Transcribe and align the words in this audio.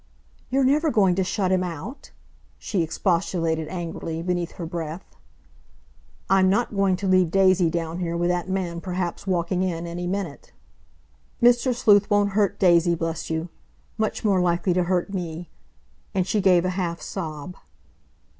"You're 0.49 0.63
never 0.63 0.89
going 0.89 1.13
to 1.13 1.23
shut 1.23 1.51
him 1.51 1.63
out?" 1.63 2.09
she 2.57 2.81
expostulated 2.81 3.67
angrily, 3.67 4.23
beneath 4.23 4.53
her 4.53 4.65
breath. 4.65 5.05
"I'm 6.27 6.49
not 6.49 6.75
going 6.75 6.95
to 6.95 7.07
leave 7.07 7.29
Daisy 7.29 7.69
down 7.69 7.99
here 7.99 8.17
with 8.17 8.31
that 8.31 8.49
man 8.49 8.81
perhaps 8.81 9.27
walking 9.27 9.61
in 9.61 9.85
any 9.85 10.07
minute." 10.07 10.53
"Mr. 11.39 11.75
Sleuth 11.75 12.09
won't 12.09 12.29
hurt 12.31 12.57
Daisy, 12.57 12.95
bless 12.95 13.29
you! 13.29 13.49
Much 13.95 14.25
more 14.25 14.41
likely 14.41 14.73
to 14.73 14.85
hurt 14.85 15.13
me," 15.13 15.49
and 16.15 16.25
she 16.25 16.41
gave 16.41 16.65
a 16.65 16.71
half 16.71 16.99
sob. 16.99 17.55